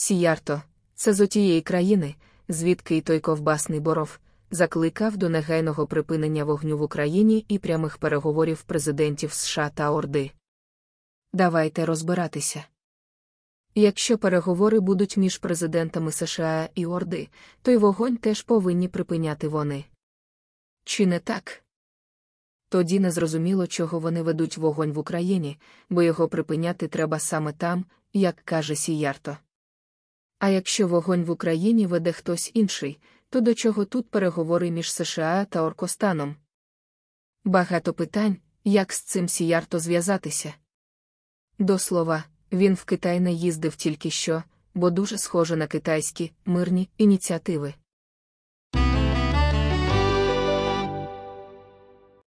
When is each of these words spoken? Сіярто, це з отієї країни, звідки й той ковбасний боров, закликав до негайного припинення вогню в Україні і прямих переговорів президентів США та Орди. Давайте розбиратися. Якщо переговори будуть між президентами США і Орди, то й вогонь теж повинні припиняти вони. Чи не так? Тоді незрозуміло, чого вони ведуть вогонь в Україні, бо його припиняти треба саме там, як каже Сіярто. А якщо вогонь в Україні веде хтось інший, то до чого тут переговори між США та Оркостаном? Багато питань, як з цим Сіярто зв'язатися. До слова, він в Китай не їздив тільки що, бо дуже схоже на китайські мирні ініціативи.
Сіярто, 0.00 0.62
це 0.94 1.12
з 1.12 1.20
отієї 1.20 1.60
країни, 1.60 2.14
звідки 2.48 2.96
й 2.96 3.00
той 3.00 3.20
ковбасний 3.20 3.80
боров, 3.80 4.18
закликав 4.50 5.16
до 5.16 5.28
негайного 5.28 5.86
припинення 5.86 6.44
вогню 6.44 6.78
в 6.78 6.82
Україні 6.82 7.44
і 7.48 7.58
прямих 7.58 7.98
переговорів 7.98 8.62
президентів 8.62 9.32
США 9.32 9.70
та 9.74 9.90
Орди. 9.90 10.30
Давайте 11.32 11.86
розбиратися. 11.86 12.64
Якщо 13.74 14.18
переговори 14.18 14.80
будуть 14.80 15.16
між 15.16 15.38
президентами 15.38 16.12
США 16.12 16.68
і 16.74 16.86
Орди, 16.86 17.28
то 17.62 17.70
й 17.70 17.76
вогонь 17.76 18.16
теж 18.16 18.42
повинні 18.42 18.88
припиняти 18.88 19.48
вони. 19.48 19.84
Чи 20.84 21.06
не 21.06 21.18
так? 21.18 21.62
Тоді 22.68 23.00
незрозуміло, 23.00 23.66
чого 23.66 23.98
вони 23.98 24.22
ведуть 24.22 24.58
вогонь 24.58 24.92
в 24.92 24.98
Україні, 24.98 25.58
бо 25.90 26.02
його 26.02 26.28
припиняти 26.28 26.88
треба 26.88 27.18
саме 27.18 27.52
там, 27.52 27.84
як 28.12 28.36
каже 28.44 28.76
Сіярто. 28.76 29.36
А 30.38 30.48
якщо 30.48 30.88
вогонь 30.88 31.24
в 31.24 31.30
Україні 31.30 31.86
веде 31.86 32.12
хтось 32.12 32.50
інший, 32.54 32.98
то 33.30 33.40
до 33.40 33.54
чого 33.54 33.84
тут 33.84 34.10
переговори 34.10 34.70
між 34.70 34.92
США 34.92 35.44
та 35.44 35.62
Оркостаном? 35.62 36.36
Багато 37.44 37.92
питань, 37.92 38.36
як 38.64 38.92
з 38.92 39.00
цим 39.00 39.28
Сіярто 39.28 39.78
зв'язатися. 39.78 40.54
До 41.58 41.78
слова, 41.78 42.24
він 42.52 42.74
в 42.74 42.84
Китай 42.84 43.20
не 43.20 43.32
їздив 43.32 43.76
тільки 43.76 44.10
що, 44.10 44.42
бо 44.74 44.90
дуже 44.90 45.18
схоже 45.18 45.56
на 45.56 45.66
китайські 45.66 46.32
мирні 46.44 46.88
ініціативи. 46.98 47.74